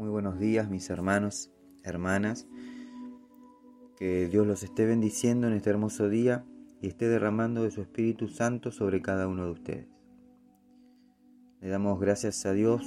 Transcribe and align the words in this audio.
Muy 0.00 0.08
buenos 0.08 0.38
días 0.38 0.70
mis 0.70 0.88
hermanos, 0.88 1.50
hermanas. 1.84 2.48
Que 3.98 4.28
Dios 4.28 4.46
los 4.46 4.62
esté 4.62 4.86
bendiciendo 4.86 5.46
en 5.46 5.52
este 5.52 5.68
hermoso 5.68 6.08
día 6.08 6.42
y 6.80 6.86
esté 6.86 7.06
derramando 7.06 7.64
de 7.64 7.70
su 7.70 7.82
Espíritu 7.82 8.28
Santo 8.28 8.72
sobre 8.72 9.02
cada 9.02 9.28
uno 9.28 9.44
de 9.44 9.50
ustedes. 9.50 9.88
Le 11.60 11.68
damos 11.68 12.00
gracias 12.00 12.46
a 12.46 12.54
Dios 12.54 12.82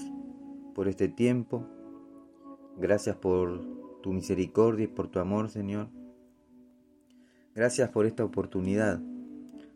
por 0.73 0.87
este 0.87 1.07
tiempo. 1.07 1.67
Gracias 2.79 3.15
por 3.15 3.61
tu 4.01 4.11
misericordia 4.11 4.85
y 4.85 4.87
por 4.87 5.07
tu 5.07 5.19
amor, 5.19 5.51
Señor. 5.51 5.89
Gracias 7.53 7.91
por 7.91 8.07
esta 8.07 8.25
oportunidad, 8.25 8.99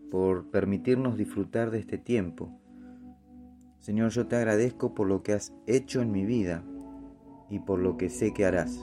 por 0.10 0.50
permitirnos 0.50 1.20
disfrutar 1.20 1.70
de 1.70 1.78
este 1.78 2.00
tiempo. 2.00 2.50
Señor, 3.78 4.10
yo 4.10 4.26
te 4.26 4.38
agradezco 4.38 4.96
por 4.96 5.06
lo 5.06 5.22
que 5.22 5.34
has 5.34 5.54
hecho 5.68 6.02
en 6.02 6.12
mi 6.12 6.26
vida 6.26 6.64
y 7.50 7.60
por 7.60 7.80
lo 7.80 7.98
que 7.98 8.10
sé 8.10 8.34
que 8.34 8.46
harás. 8.46 8.80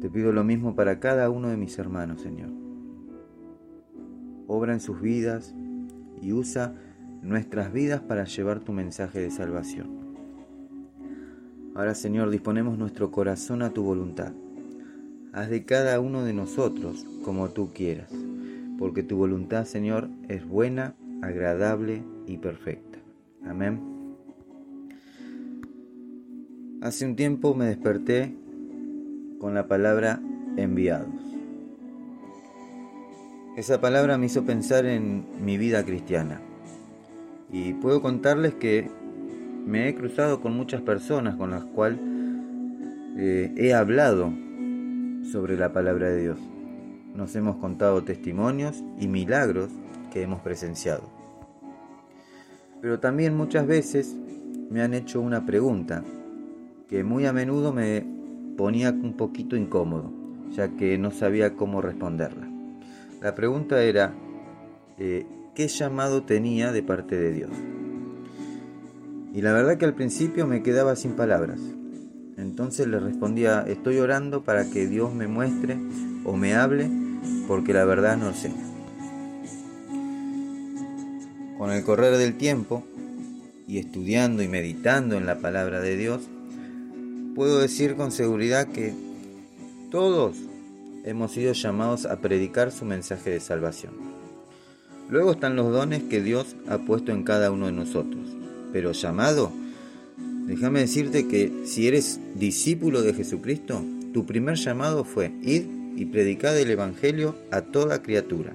Te 0.00 0.08
pido 0.08 0.32
lo 0.32 0.44
mismo 0.44 0.74
para 0.74 0.98
cada 0.98 1.28
uno 1.30 1.48
de 1.48 1.56
mis 1.56 1.78
hermanos, 1.78 2.22
Señor. 2.22 2.50
Obra 4.46 4.72
en 4.72 4.80
sus 4.80 5.00
vidas 5.00 5.54
y 6.20 6.32
usa 6.32 6.74
nuestras 7.22 7.72
vidas 7.72 8.00
para 8.00 8.24
llevar 8.24 8.60
tu 8.60 8.72
mensaje 8.72 9.20
de 9.20 9.30
salvación. 9.30 10.00
Ahora, 11.74 11.94
Señor, 11.94 12.30
disponemos 12.30 12.78
nuestro 12.78 13.10
corazón 13.10 13.62
a 13.62 13.70
tu 13.70 13.82
voluntad. 13.82 14.32
Haz 15.32 15.50
de 15.50 15.64
cada 15.64 16.00
uno 16.00 16.24
de 16.24 16.32
nosotros 16.32 17.06
como 17.24 17.50
tú 17.50 17.70
quieras, 17.72 18.10
porque 18.78 19.02
tu 19.02 19.16
voluntad, 19.16 19.64
Señor, 19.64 20.08
es 20.28 20.46
buena, 20.46 20.94
agradable 21.22 22.02
y 22.26 22.38
perfecta. 22.38 22.98
Amén. 23.44 23.89
Hace 26.82 27.04
un 27.04 27.14
tiempo 27.14 27.54
me 27.54 27.66
desperté 27.66 28.34
con 29.38 29.52
la 29.52 29.68
palabra 29.68 30.18
enviados. 30.56 31.10
Esa 33.54 33.82
palabra 33.82 34.16
me 34.16 34.24
hizo 34.24 34.46
pensar 34.46 34.86
en 34.86 35.26
mi 35.44 35.58
vida 35.58 35.84
cristiana. 35.84 36.40
Y 37.52 37.74
puedo 37.74 38.00
contarles 38.00 38.54
que 38.54 38.88
me 39.66 39.90
he 39.90 39.94
cruzado 39.94 40.40
con 40.40 40.56
muchas 40.56 40.80
personas 40.80 41.36
con 41.36 41.50
las 41.50 41.64
cuales 41.64 42.00
eh, 43.18 43.52
he 43.58 43.74
hablado 43.74 44.32
sobre 45.30 45.58
la 45.58 45.74
palabra 45.74 46.08
de 46.08 46.22
Dios. 46.22 46.38
Nos 47.14 47.36
hemos 47.36 47.56
contado 47.56 48.04
testimonios 48.04 48.82
y 48.98 49.06
milagros 49.06 49.68
que 50.10 50.22
hemos 50.22 50.40
presenciado. 50.40 51.02
Pero 52.80 53.00
también 53.00 53.36
muchas 53.36 53.66
veces 53.66 54.16
me 54.70 54.80
han 54.80 54.94
hecho 54.94 55.20
una 55.20 55.44
pregunta 55.44 56.02
que 56.90 57.04
muy 57.04 57.24
a 57.24 57.32
menudo 57.32 57.72
me 57.72 58.04
ponía 58.56 58.90
un 58.90 59.14
poquito 59.16 59.54
incómodo, 59.54 60.10
ya 60.50 60.70
que 60.70 60.98
no 60.98 61.12
sabía 61.12 61.54
cómo 61.54 61.80
responderla. 61.80 62.48
La 63.22 63.36
pregunta 63.36 63.80
era, 63.80 64.12
eh, 64.98 65.24
¿qué 65.54 65.68
llamado 65.68 66.24
tenía 66.24 66.72
de 66.72 66.82
parte 66.82 67.16
de 67.16 67.32
Dios? 67.32 67.50
Y 69.32 69.40
la 69.40 69.52
verdad 69.52 69.78
que 69.78 69.84
al 69.84 69.94
principio 69.94 70.48
me 70.48 70.64
quedaba 70.64 70.96
sin 70.96 71.12
palabras. 71.12 71.60
Entonces 72.36 72.88
le 72.88 72.98
respondía, 72.98 73.62
estoy 73.68 73.98
orando 73.98 74.42
para 74.42 74.68
que 74.68 74.88
Dios 74.88 75.14
me 75.14 75.28
muestre 75.28 75.78
o 76.24 76.36
me 76.36 76.54
hable, 76.56 76.90
porque 77.46 77.72
la 77.72 77.84
verdad 77.84 78.16
no 78.16 78.34
sé. 78.34 78.50
Con 81.56 81.70
el 81.70 81.84
correr 81.84 82.16
del 82.16 82.36
tiempo, 82.36 82.82
y 83.68 83.78
estudiando 83.78 84.42
y 84.42 84.48
meditando 84.48 85.16
en 85.16 85.26
la 85.26 85.38
palabra 85.38 85.80
de 85.80 85.96
Dios, 85.96 86.28
puedo 87.40 87.58
decir 87.58 87.94
con 87.94 88.12
seguridad 88.12 88.66
que 88.66 88.92
todos 89.90 90.36
hemos 91.06 91.32
sido 91.32 91.54
llamados 91.54 92.04
a 92.04 92.20
predicar 92.20 92.70
su 92.70 92.84
mensaje 92.84 93.30
de 93.30 93.40
salvación. 93.40 93.94
Luego 95.08 95.30
están 95.30 95.56
los 95.56 95.72
dones 95.72 96.02
que 96.02 96.20
Dios 96.20 96.54
ha 96.68 96.76
puesto 96.76 97.12
en 97.12 97.22
cada 97.22 97.50
uno 97.50 97.64
de 97.64 97.72
nosotros. 97.72 98.20
Pero 98.74 98.92
llamado, 98.92 99.50
déjame 100.48 100.80
decirte 100.80 101.28
que 101.28 101.50
si 101.64 101.88
eres 101.88 102.20
discípulo 102.34 103.00
de 103.00 103.14
Jesucristo, 103.14 103.82
tu 104.12 104.26
primer 104.26 104.56
llamado 104.56 105.04
fue 105.04 105.32
ir 105.40 105.66
y 105.96 106.04
predicar 106.04 106.54
el 106.58 106.70
Evangelio 106.70 107.36
a 107.50 107.62
toda 107.62 108.02
criatura. 108.02 108.52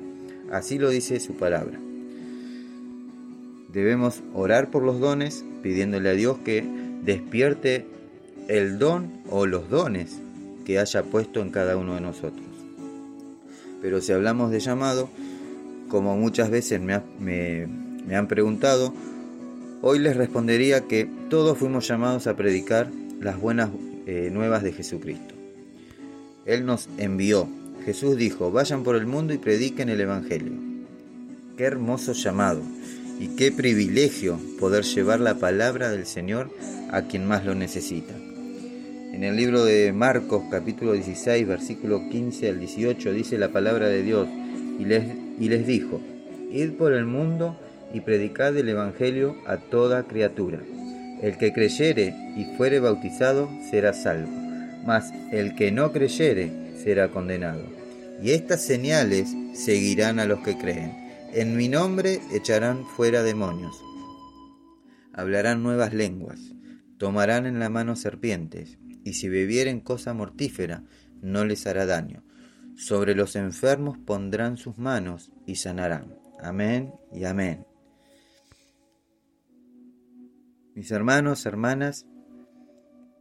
Así 0.52 0.78
lo 0.78 0.92
dice 0.92 1.20
su 1.20 1.34
palabra. 1.34 1.80
Debemos 3.74 4.22
orar 4.36 4.70
por 4.70 4.84
los 4.84 5.00
dones, 5.00 5.44
pidiéndole 5.64 6.10
a 6.10 6.14
Dios 6.14 6.38
que 6.46 6.64
despierte 7.04 7.95
el 8.48 8.78
don 8.78 9.10
o 9.30 9.46
los 9.46 9.70
dones 9.70 10.20
que 10.66 10.80
haya 10.80 11.04
puesto 11.04 11.42
en 11.42 11.52
cada 11.52 11.78
uno 11.78 11.96
de 11.96 12.02
nosotros. 12.02 12.46
Pero 13.82 14.02
si 14.02 14.12
hablamos 14.12 14.52
de 14.52 14.60
llamado, 14.60 15.10
como 15.90 16.18
muchas 16.18 16.50
veces 16.50 16.82
me, 16.82 17.68
han 18.16 18.28
preguntado, 18.28 18.94
hoy 19.82 20.00
les 20.00 20.18
respondería 20.18 20.82
que 20.82 21.08
todos 21.30 21.58
fuimos 21.58 21.88
llamados 21.88 22.28
a 22.28 22.36
predicar 22.36 22.90
las 23.22 23.40
buenas 23.40 23.70
eh, 24.08 24.30
nuevas 24.32 24.64
de 24.64 24.74
Jesucristo. 24.74 25.36
Él 26.46 26.66
nos 26.66 26.90
envió. 26.98 27.48
Jesús 27.86 28.18
dijo, 28.18 28.52
vayan 28.52 28.84
por 28.84 28.96
el 28.96 29.06
mundo 29.06 29.34
y 29.34 29.38
prediquen 29.38 29.90
el 29.90 30.02
Evangelio. 30.02 30.54
Qué 31.58 31.64
hermoso 31.64 32.14
llamado 32.14 32.62
y 33.20 33.30
qué 33.36 33.52
privilegio 33.52 34.40
poder 34.60 34.84
llevar 34.84 35.20
la 35.20 35.36
palabra 35.36 35.92
del 35.92 36.06
Señor 36.06 36.50
a 36.92 37.04
quien 37.04 37.26
más 37.28 37.46
lo 37.46 37.56
necesita. 37.56 38.14
En 39.16 39.24
el 39.24 39.38
libro 39.38 39.64
de 39.64 39.94
Marcos 39.94 40.44
capítulo 40.52 40.92
16 40.92 41.48
versículo 41.48 42.10
15 42.10 42.50
al 42.50 42.60
18 42.60 43.14
dice 43.14 43.38
la 43.38 43.48
palabra 43.48 43.88
de 43.88 44.04
Dios 44.04 44.28
y 44.78 44.84
les, 44.84 45.06
y 45.40 45.48
les 45.48 45.66
dijo, 45.66 46.02
Id 46.52 46.74
por 46.74 46.92
el 46.92 47.06
mundo 47.06 47.58
y 47.94 48.02
predicad 48.02 48.58
el 48.58 48.68
Evangelio 48.68 49.38
a 49.48 49.56
toda 49.56 50.04
criatura. 50.04 50.60
El 51.22 51.38
que 51.38 51.54
creyere 51.54 52.14
y 52.36 52.58
fuere 52.58 52.82
bautizado 52.82 53.50
será 53.72 53.94
salvo, 53.94 54.34
mas 54.86 55.14
el 55.32 55.56
que 55.56 55.72
no 55.72 55.94
creyere 55.94 56.52
será 56.84 57.08
condenado. 57.08 57.64
Y 58.22 58.32
estas 58.32 58.66
señales 58.66 59.34
seguirán 59.54 60.20
a 60.20 60.26
los 60.26 60.42
que 60.42 60.58
creen. 60.58 60.92
En 61.34 61.56
mi 61.56 61.70
nombre 61.70 62.20
echarán 62.34 62.84
fuera 62.84 63.24
demonios. 63.24 63.82
Hablarán 65.14 65.64
nuevas 65.64 65.94
lenguas. 65.94 66.42
Tomarán 66.98 67.46
en 67.46 67.60
la 67.60 67.70
mano 67.70 67.96
serpientes 67.96 68.78
y 69.06 69.14
si 69.14 69.30
bebieren 69.30 69.80
cosa 69.80 70.14
mortífera, 70.14 70.84
no 71.22 71.46
les 71.46 71.68
hará 71.68 71.86
daño. 71.86 72.26
Sobre 72.76 73.16
los 73.16 73.38
enfermos 73.38 73.98
pondrán 73.98 74.58
sus 74.58 74.78
manos 74.78 75.32
y 75.46 75.56
sanarán. 75.56 76.18
Amén 76.42 76.92
y 77.14 77.24
amén. 77.24 77.66
Mis 80.74 80.92
hermanos, 80.92 81.46
hermanas, 81.46 82.08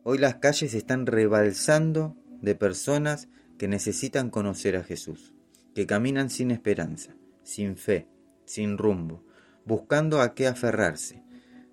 hoy 0.03 0.19
las 0.19 0.37
calles 0.37 0.75
están 0.75 1.07
rebalsando 1.07 2.17
de 2.41 2.55
personas 2.57 3.29
que 3.59 3.69
necesitan 3.69 4.31
conocer 4.31 4.77
a 4.77 4.83
Jesús, 4.83 5.35
que 5.75 5.87
caminan 5.87 6.31
sin 6.31 6.51
esperanza, 6.51 7.15
sin 7.43 7.77
fe, 7.77 8.09
sin 8.47 8.79
rumbo, 8.79 9.25
buscando 9.67 10.23
a 10.23 10.35
qué 10.35 10.47
aferrarse. 10.47 11.23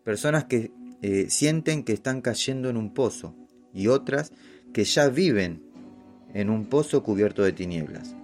Personas 0.03 0.45
que 0.45 0.71
eh, 1.01 1.29
sienten 1.29 1.83
que 1.83 1.93
están 1.93 2.21
cayendo 2.21 2.69
en 2.69 2.77
un 2.77 2.93
pozo, 2.93 3.35
y 3.73 3.87
otras 3.87 4.31
que 4.73 4.83
ya 4.83 5.09
viven 5.09 5.61
en 6.33 6.49
un 6.49 6.65
pozo 6.65 7.03
cubierto 7.03 7.43
de 7.43 7.51
tinieblas. 7.51 8.15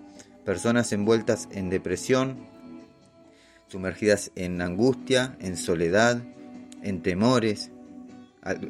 Personas 0.46 0.94
envueltas 0.94 1.50
en 1.52 1.70
depresión, 1.70 2.38
sumergidas 3.68 4.32
en 4.36 4.62
angustia, 4.62 5.36
en 5.40 5.58
soledad, 5.58 6.24
en 6.84 7.02
temores, 7.02 7.72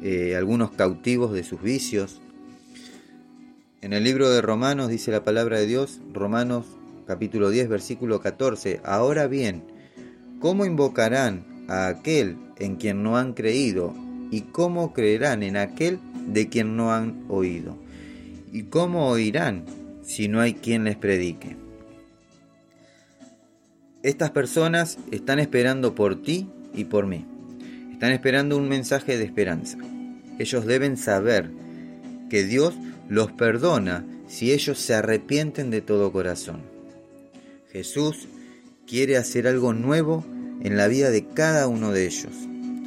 eh, 0.02 0.34
algunos 0.36 0.72
cautivos 0.72 1.32
de 1.32 1.44
sus 1.44 1.62
vicios. 1.62 2.20
En 3.80 3.92
el 3.92 4.02
libro 4.02 4.28
de 4.28 4.42
Romanos 4.42 4.88
dice 4.88 5.12
la 5.12 5.22
palabra 5.22 5.60
de 5.60 5.66
Dios, 5.66 6.00
Romanos 6.12 6.66
capítulo 7.06 7.50
10, 7.50 7.68
versículo 7.68 8.20
14, 8.20 8.80
ahora 8.84 9.28
bien, 9.28 9.62
¿cómo 10.40 10.64
invocarán 10.64 11.64
a 11.68 11.86
aquel 11.86 12.36
en 12.56 12.76
quien 12.76 13.04
no 13.04 13.16
han 13.16 13.34
creído? 13.34 13.94
¿Y 14.30 14.42
cómo 14.42 14.92
creerán 14.92 15.42
en 15.42 15.56
aquel 15.56 16.00
de 16.28 16.48
quien 16.48 16.76
no 16.76 16.92
han 16.92 17.24
oído. 17.28 17.76
¿Y 18.52 18.64
cómo 18.64 19.08
oirán 19.08 19.64
si 20.02 20.28
no 20.28 20.40
hay 20.40 20.54
quien 20.54 20.84
les 20.84 20.96
predique? 20.96 21.56
Estas 24.02 24.30
personas 24.30 24.98
están 25.10 25.38
esperando 25.38 25.94
por 25.94 26.22
ti 26.22 26.48
y 26.74 26.84
por 26.84 27.06
mí. 27.06 27.24
Están 27.92 28.12
esperando 28.12 28.56
un 28.56 28.68
mensaje 28.68 29.18
de 29.18 29.24
esperanza. 29.24 29.78
Ellos 30.38 30.66
deben 30.66 30.96
saber 30.96 31.50
que 32.30 32.44
Dios 32.44 32.74
los 33.08 33.32
perdona 33.32 34.04
si 34.28 34.52
ellos 34.52 34.78
se 34.78 34.94
arrepienten 34.94 35.70
de 35.70 35.80
todo 35.80 36.12
corazón. 36.12 36.60
Jesús 37.72 38.28
quiere 38.86 39.16
hacer 39.16 39.48
algo 39.48 39.72
nuevo 39.72 40.24
en 40.62 40.76
la 40.76 40.86
vida 40.88 41.10
de 41.10 41.26
cada 41.26 41.66
uno 41.66 41.90
de 41.90 42.06
ellos, 42.06 42.32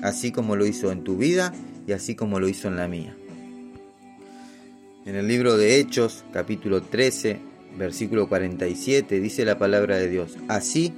así 0.01 0.31
como 0.31 0.55
lo 0.55 0.65
hizo 0.65 0.91
en 0.91 1.03
tu 1.03 1.17
vida 1.17 1.53
y 1.87 1.93
así 1.93 2.15
como 2.15 2.39
lo 2.39 2.49
hizo 2.49 2.67
en 2.67 2.75
la 2.75 2.87
mía. 2.87 3.15
En 5.05 5.15
el 5.15 5.27
libro 5.27 5.57
de 5.57 5.79
Hechos, 5.79 6.23
capítulo 6.31 6.81
13, 6.81 7.39
versículo 7.77 8.29
47, 8.29 9.19
dice 9.19 9.45
la 9.45 9.57
palabra 9.57 9.97
de 9.97 10.09
Dios, 10.09 10.37
así 10.47 10.93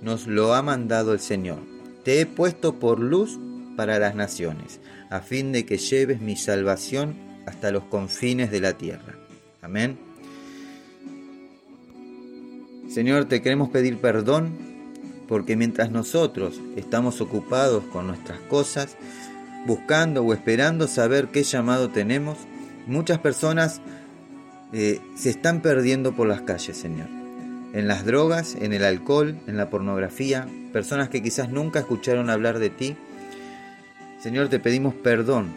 nos 0.00 0.26
lo 0.26 0.54
ha 0.54 0.62
mandado 0.62 1.12
el 1.12 1.20
Señor. 1.20 1.58
Te 2.04 2.20
he 2.20 2.26
puesto 2.26 2.78
por 2.78 3.00
luz 3.00 3.38
para 3.76 3.98
las 3.98 4.14
naciones, 4.14 4.80
a 5.10 5.20
fin 5.20 5.52
de 5.52 5.66
que 5.66 5.76
lleves 5.76 6.20
mi 6.20 6.36
salvación 6.36 7.14
hasta 7.46 7.70
los 7.70 7.84
confines 7.84 8.50
de 8.50 8.60
la 8.60 8.78
tierra. 8.78 9.18
Amén. 9.60 9.98
Señor, 12.88 13.26
te 13.26 13.42
queremos 13.42 13.68
pedir 13.68 13.98
perdón 13.98 14.75
porque 15.28 15.56
mientras 15.56 15.90
nosotros 15.90 16.60
estamos 16.76 17.20
ocupados 17.20 17.84
con 17.92 18.06
nuestras 18.06 18.40
cosas, 18.40 18.96
buscando 19.66 20.22
o 20.22 20.32
esperando 20.32 20.86
saber 20.86 21.28
qué 21.28 21.42
llamado 21.42 21.90
tenemos, 21.90 22.38
muchas 22.86 23.18
personas 23.18 23.80
eh, 24.72 25.00
se 25.16 25.30
están 25.30 25.62
perdiendo 25.62 26.12
por 26.12 26.28
las 26.28 26.42
calles, 26.42 26.76
Señor. 26.76 27.08
En 27.72 27.88
las 27.88 28.04
drogas, 28.04 28.56
en 28.60 28.72
el 28.72 28.84
alcohol, 28.84 29.36
en 29.46 29.56
la 29.56 29.70
pornografía, 29.70 30.48
personas 30.72 31.08
que 31.08 31.22
quizás 31.22 31.50
nunca 31.50 31.80
escucharon 31.80 32.30
hablar 32.30 32.58
de 32.58 32.70
ti. 32.70 32.96
Señor, 34.20 34.48
te 34.48 34.58
pedimos 34.58 34.94
perdón. 34.94 35.48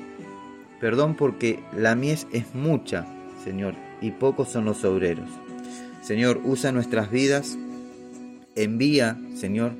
Perdón 0.79 1.15
porque 1.15 1.59
la 1.75 1.95
mies 1.95 2.27
es 2.31 2.53
mucha, 2.55 3.05
Señor, 3.43 3.75
y 4.01 4.11
pocos 4.11 4.49
son 4.49 4.65
los 4.65 4.83
obreros. 4.85 5.29
Señor, 6.01 6.41
usa 6.43 6.71
nuestras 6.71 7.11
vidas. 7.11 7.57
Envía, 8.63 9.17
Señor, 9.35 9.77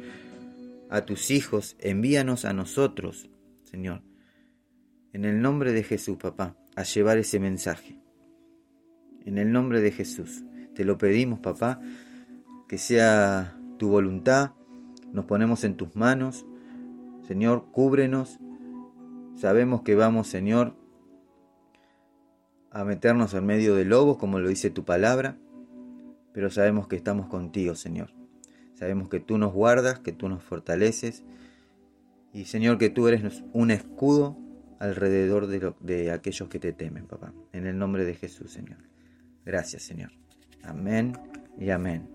a 0.90 1.06
tus 1.06 1.32
hijos. 1.32 1.76
Envíanos 1.80 2.46
a 2.46 2.54
nosotros, 2.54 3.30
Señor. 3.66 4.04
En 5.12 5.26
el 5.26 5.42
nombre 5.42 5.74
de 5.74 5.84
Jesús, 5.84 6.18
papá, 6.18 6.56
a 6.78 6.84
llevar 6.84 7.18
ese 7.18 7.42
mensaje. 7.42 8.00
En 9.26 9.38
el 9.38 9.52
nombre 9.52 9.82
de 9.82 9.92
Jesús. 9.92 10.46
Te 10.76 10.86
lo 10.86 10.98
pedimos, 10.98 11.40
papá, 11.40 11.82
que 12.70 12.78
sea 12.78 13.60
tu 13.78 13.90
voluntad. 13.90 14.52
Nos 15.12 15.26
ponemos 15.26 15.66
en 15.66 15.76
tus 15.76 15.98
manos. 15.98 16.46
Señor, 17.28 17.66
cúbrenos. 17.74 18.40
Sabemos 19.36 19.82
que 19.82 19.96
vamos, 19.96 20.28
Señor, 20.28 20.76
a 22.72 22.86
meternos 22.86 23.34
en 23.34 23.46
medio 23.46 23.76
de 23.76 23.84
lobos, 23.84 24.18
como 24.18 24.40
lo 24.40 24.48
dice 24.48 24.70
tu 24.70 24.86
palabra, 24.86 25.38
pero 26.34 26.50
sabemos 26.50 26.88
que 26.88 26.96
estamos 26.96 27.28
contigo, 27.28 27.76
Señor. 27.76 28.19
Sabemos 28.80 29.10
que 29.10 29.20
tú 29.20 29.38
nos 29.38 29.52
guardas, 29.52 30.00
que 30.00 30.14
tú 30.14 30.30
nos 30.30 30.42
fortaleces, 30.42 31.26
y 32.32 32.46
Señor, 32.46 32.78
que 32.78 32.90
tú 32.90 33.10
eres 33.10 33.44
un 33.52 33.72
escudo 33.72 34.38
alrededor 34.80 35.48
de, 35.48 36.12
aquellos 36.12 36.48
que 36.48 36.60
te 36.60 36.72
temen, 36.72 37.06
papá. 37.06 37.34
En 37.52 37.68
el 37.68 37.78
nombre 37.78 38.06
de 38.06 38.16
Jesús, 38.16 38.54
Señor. 38.54 38.78
Gracias, 39.46 39.84
Señor. 39.84 40.12
Amén 40.64 41.20
y 41.60 41.72
amén. 41.72 42.08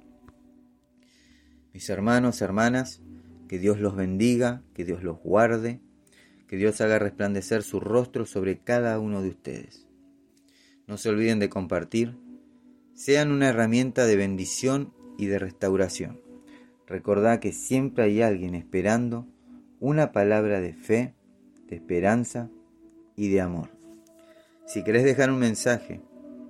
Mis 1.75 1.91
hermanos, 1.91 2.41
hermanas, 2.41 3.03
que 3.47 3.59
Dios 3.59 3.79
los 3.79 3.95
bendiga, 3.95 4.63
que 4.73 4.87
Dios 4.87 5.03
los 5.03 5.19
guarde, 5.19 5.83
que 6.47 6.57
Dios 6.57 6.81
haga 6.81 6.99
resplandecer 6.99 7.63
su 7.63 7.79
rostro 7.79 8.25
sobre 8.25 8.61
cada 8.61 8.99
uno 9.01 9.21
de 9.21 9.29
ustedes. 9.29 9.87
No 10.87 10.97
se 10.97 11.11
olviden 11.11 11.41
de 11.41 11.51
compartir, 11.51 12.17
sean 12.95 13.33
una 13.33 13.51
herramienta 13.51 14.07
de 14.07 14.17
bendición 14.17 14.95
y 15.19 15.27
de 15.27 15.39
restauración. 15.39 16.24
Recordad 16.95 17.41
que 17.41 17.51
siempre 17.51 18.05
hay 18.05 18.23
alguien 18.23 18.55
esperando 18.55 19.27
una 19.81 20.13
palabra 20.13 20.61
de 20.61 20.75
fe, 20.75 21.17
de 21.67 21.75
esperanza 21.75 22.53
y 23.17 23.31
de 23.31 23.41
amor. 23.41 23.71
Si 24.65 24.85
querés 24.85 25.03
dejar 25.03 25.33
un 25.33 25.41
mensaje 25.41 26.01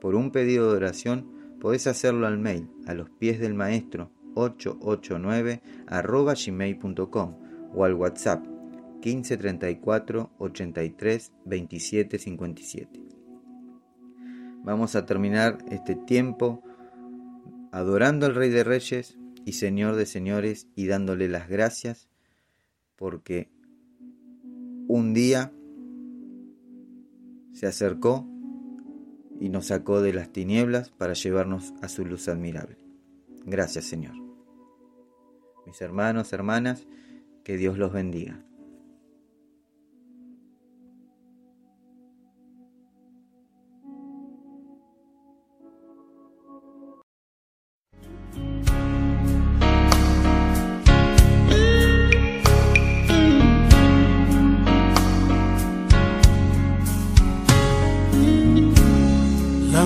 por 0.03 0.15
un 0.15 0.33
pedido 0.33 0.71
de 0.71 0.77
oración, 0.77 1.57
podés 1.63 1.87
hacerlo 1.87 2.27
al 2.27 2.37
mail 2.37 2.69
a 2.87 2.93
los 2.93 3.09
pies 3.09 3.41
del 3.41 3.55
maestro 3.55 4.11
889 4.35 5.63
gmail.com 6.47 7.37
o 7.73 7.85
al 7.87 7.95
WhatsApp 7.95 8.45
1534 9.03 10.31
83 10.37 11.33
27 11.47 12.19
57. 12.19 13.03
Vamos 14.63 14.95
a 14.95 15.07
terminar 15.07 15.57
este 15.71 15.95
tiempo 15.95 16.63
adorando 17.73 18.27
al 18.27 18.35
Rey 18.35 18.51
de 18.51 18.63
Reyes 18.63 19.17
y 19.45 19.53
Señor 19.53 19.97
de 19.97 20.07
Señores 20.07 20.69
y 20.75 20.87
dándole 20.87 21.29
las 21.29 21.49
gracias 21.49 22.09
porque 22.97 23.51
un 24.87 25.15
día 25.15 25.53
se 27.53 27.67
acercó 27.67 28.29
y 29.41 29.49
nos 29.49 29.67
sacó 29.67 30.01
de 30.01 30.13
las 30.13 30.33
tinieblas 30.33 30.91
para 30.91 31.15
llevarnos 31.15 31.75
a 31.83 31.89
su 31.89 32.05
luz 32.05 32.29
admirable. 32.29 32.79
Gracias 33.45 33.85
Señor. 33.85 34.15
Mis 35.67 35.81
hermanos, 35.81 36.33
hermanas, 36.33 36.87
que 37.43 37.57
Dios 37.57 37.79
los 37.79 37.93
bendiga. 37.93 38.45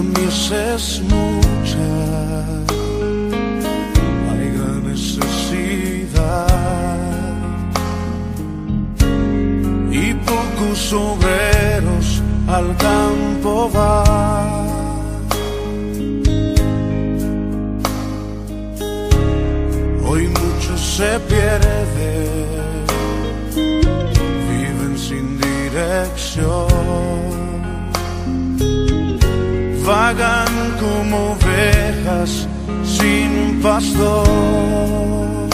Es 0.00 1.02
mucha, 1.02 1.88
hay 4.30 4.50
gran 4.56 4.86
necesidad. 4.86 6.46
Y 9.90 10.14
pocos 10.14 10.92
obreros 10.92 12.22
al 12.46 12.76
campo 12.76 13.70
van. 13.74 14.68
Hoy 20.06 20.28
muchos 20.28 20.80
se 20.80 21.18
pierden, 21.28 22.57
vagan 30.08 30.54
como 30.80 31.32
ovejas 31.32 32.48
sin 32.84 33.60
pastor. 33.62 35.47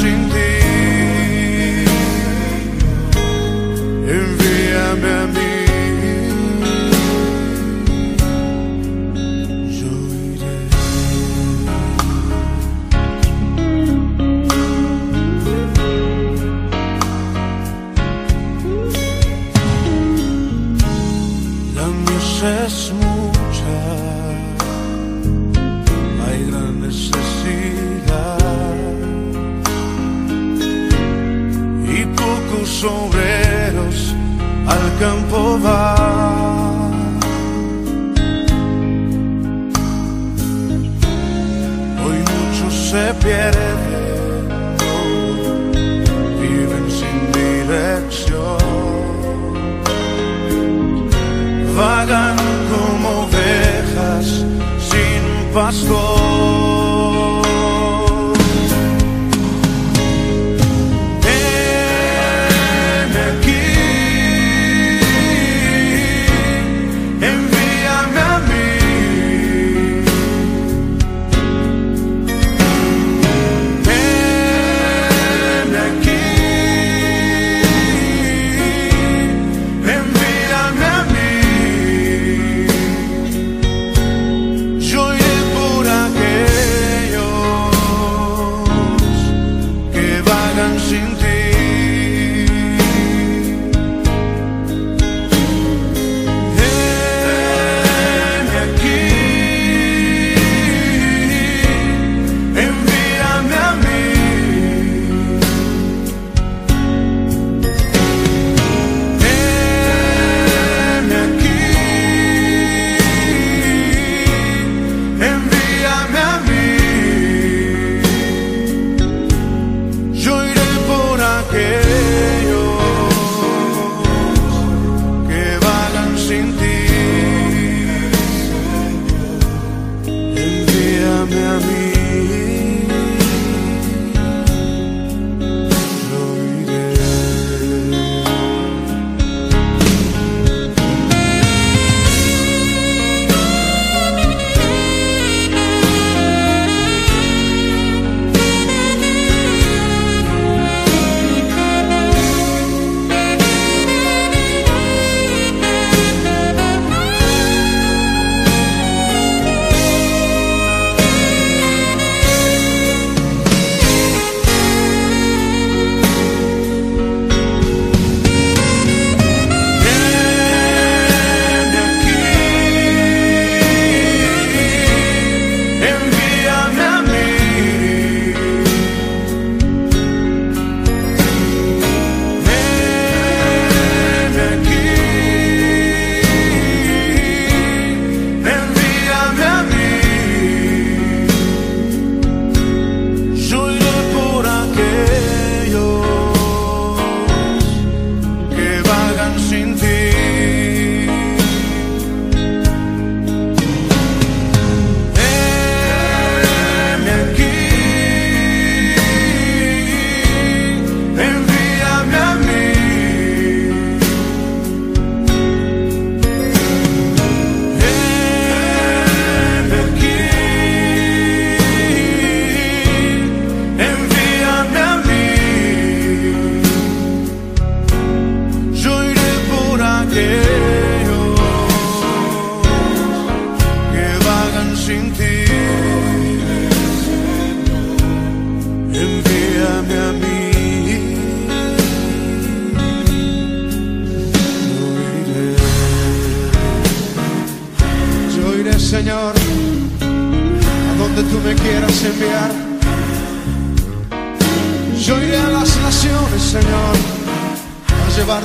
dancing 0.00 0.31
los 32.82 32.92
obreros 32.92 34.14
al 34.66 34.98
campo 34.98 35.58
va. 35.64 35.94
Hoy 42.04 42.18
muchos 42.18 42.74
se 42.90 43.14
pierden 43.22 43.81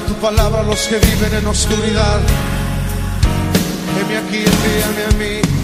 tu 0.08 0.14
palabra 0.16 0.62
a 0.62 0.64
los 0.64 0.88
que 0.88 0.98
viven 0.98 1.34
en 1.34 1.48
oscuridad. 1.48 2.20
Heme 4.00 4.18
aquí, 4.18 4.38
envíame 4.38 5.04
a 5.04 5.18
mí. 5.20 5.57